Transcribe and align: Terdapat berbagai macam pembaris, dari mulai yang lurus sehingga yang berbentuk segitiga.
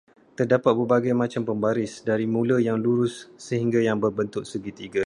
Terdapat 0.39 0.73
berbagai 0.79 1.13
macam 1.23 1.41
pembaris, 1.49 1.93
dari 2.09 2.25
mulai 2.35 2.59
yang 2.67 2.77
lurus 2.85 3.15
sehingga 3.45 3.77
yang 3.87 3.97
berbentuk 4.03 4.43
segitiga. 4.51 4.97